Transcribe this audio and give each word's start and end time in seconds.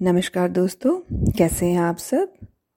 नमस्कार 0.00 0.48
दोस्तों, 0.48 0.92
कैसे 1.38 1.66
हैं 1.66 1.78
आप 1.78 1.96
सब? 1.96 2.32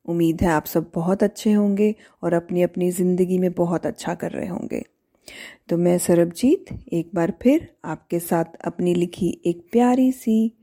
उम्मीद 0.05 0.41
है 0.41 0.47
आप 0.47 0.65
सब 0.65 0.91
बहुत 0.95 1.23
अच्छे 1.23 1.51
होंगे 1.51 1.95
और 2.23 2.33
अपनी 2.33 2.61
अपनी 2.61 2.89
ज़िंदगी 2.91 3.37
में 3.37 3.51
बहुत 3.51 3.85
अच्छा 3.85 4.13
कर 4.15 4.31
रहे 4.31 4.47
होंगे। 4.47 4.81
तो 5.69 5.77
मैं 5.77 5.97
सरबजीत, 5.97 6.65
एक 6.93 7.09
बार 7.15 7.33
फिर 7.41 7.67
आपके 7.85 8.19
साथ 8.19 8.55
अपनी 8.65 8.93
लिखी 8.93 9.41
एक 9.45 9.67
प्यारी 9.71 10.11
सी 10.11 10.53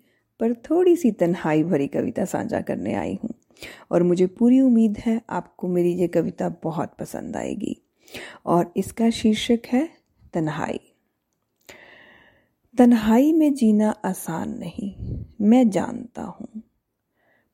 पर 0.41 0.55
थोड़ी 0.71 0.97
सी 0.97 1.11
तन्हाई 1.11 1.63
भरी 1.65 1.87
कविता 1.89 2.25
साझा 2.25 2.61
करने 2.61 2.95
आई 2.95 3.19
हूँ 3.25 3.35
और 3.91 4.03
मुझे 4.03 4.27
पूरी 4.27 4.61
उम्मीद 4.61 4.99
है 4.99 5.21
आपको 5.31 5.69
मेरी 5.69 5.93
ये 5.93 6.09
कविता 6.09 6.49
बहुत 6.63 6.97
पसंद 6.99 7.37
आएगी। 7.37 7.77
और 8.47 8.73
इसका 8.77 9.11
शीर्षक 9.11 9.67
है, 9.67 9.89
तन्हाई। 10.35 10.81
तन्हाई 12.79 13.33
में 13.33 13.55
जीना 13.55 13.91
आसान 14.05 14.59
नहीं, 14.59 14.93
मैं 15.41 15.69
जानता 15.71 16.23
हूँ। 16.23 16.46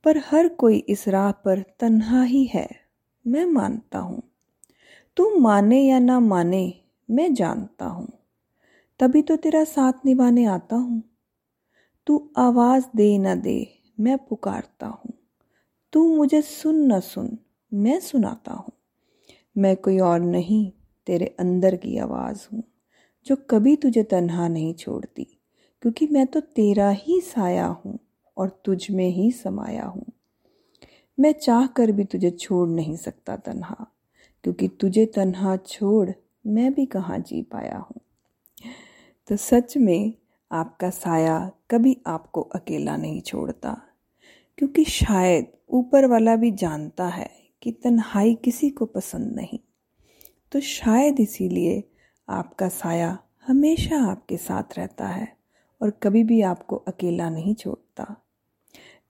पर 0.04 0.18
हर 0.18 0.48
कोई 0.48 0.76
इस 0.76 1.08
राह 1.08 1.32
पर 1.32 1.64
तन्हा 1.80 2.22
ही 2.22 2.44
है, 2.44 2.68
मैं 3.26 3.44
मानता 3.44 3.98
हूँ। 3.98 4.22
तू 5.16 5.38
माने 5.38 5.82
या 5.82 5.98
ना 5.98 6.20
माने, 6.20 6.80
मैं 7.10 7.34
जानता 7.34 7.86
हूँ। 7.86 8.08
तभी 9.00 9.22
तो 9.22 9.36
तेरा 9.36 9.64
साथ 9.64 9.92
निभाने 10.04 10.44
आता 10.44 10.76
हूँ। 10.76 11.02
तू 12.06 12.30
आवाज़ 12.36 12.84
दे 12.96 13.18
न 13.18 13.40
दे, 13.40 13.80
मैं 14.00 14.18
पुकारता 14.18 14.86
हूँ। 14.86 15.12
तू 15.92 16.16
मुझे 16.16 16.42
सुन 16.42 16.92
न 16.92 17.00
सुन, 17.00 17.38
मैं 17.74 18.00
सुनाता 18.00 18.52
हूँ। 18.52 18.72
मैं 19.58 19.76
कोई 19.76 19.98
और 19.98 20.20
नहीं, 20.20 20.72
तेरे 21.06 21.36
अंदर 21.40 21.76
की 21.76 21.98
आवाज़ 21.98 22.48
हूँ, 22.52 22.64
जो 23.26 23.36
कभी 23.36 23.76
तुझे 23.76 24.02
तन्हा 24.02 24.48
नहीं 24.48 24.74
छोड़ती, 24.74 25.24
क्योंकि 25.82 26.06
मैं 26.06 26.26
तो 26.26 26.40
तेरा 26.40 26.90
ही 26.90 27.20
साया 27.20 27.66
हूँ। 27.66 27.98
और 28.36 28.60
तुझ 28.64 28.90
में 28.90 29.08
ही 29.08 29.30
समाया 29.32 29.84
हूँ। 29.84 30.04
मैं 31.18 31.32
चाह 31.32 31.66
कर 31.66 31.92
भी 31.92 32.04
तुझे 32.04 32.30
छोड़ 32.30 32.68
नहीं 32.68 32.96
सकता 32.96 33.36
तन्हा, 33.36 33.86
क्योंकि 34.44 34.68
तुझे 34.68 35.06
तन्हा 35.06 35.56
छोड़ 35.56 36.10
मैं 36.46 36.72
भी 36.74 36.86
कहाँ 36.86 37.18
जी 37.18 37.42
पाया 37.42 37.76
हूँ। 37.78 38.00
तो 39.28 39.36
सच 39.36 39.76
में 39.76 40.12
आपका 40.50 40.90
साया 40.90 41.50
कभी 41.70 41.96
आपको 42.06 42.40
अकेला 42.54 42.96
नहीं 42.96 43.20
छोड़ता, 43.20 43.76
क्योंकि 44.58 44.84
शायद 44.84 45.52
ऊपर 45.70 46.06
वाला 46.06 46.36
भी 46.36 46.50
जानता 46.50 47.06
है 47.06 47.30
कि 47.62 47.72
तन्हाई 47.72 48.34
किसी 48.34 48.70
को 48.70 48.86
पसंद 48.86 49.32
नहीं। 49.34 49.58
तो 50.52 50.60
शायद 50.60 51.20
इसीलिए 51.20 51.82
आपका 52.28 52.68
साया 52.68 53.18
हमेशा 53.46 54.02
आपके 54.10 54.36
साथ 54.36 54.78
रहता 54.78 55.06
है। 55.06 55.41
और 55.82 55.90
कभी 55.90 56.24
भी 56.24 56.42
आपको 56.42 56.76
अकेला 56.76 57.30
नहीं 57.30 57.54
छोड़ता। 57.54 58.16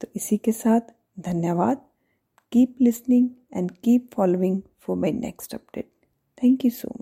तो 0.01 0.09
इसी 0.17 0.37
के 0.37 0.53
साथ 0.53 0.81
धन्यवाद। 1.21 1.87
Keep 2.53 2.77
listening 2.81 3.31
and 3.53 3.71
keep 3.71 4.11
following 4.13 4.63
for 4.81 4.97
my 4.97 5.13
next 5.13 5.55
update 5.55 5.93
thank 6.45 6.65
you 6.65 6.71
so 6.71 6.93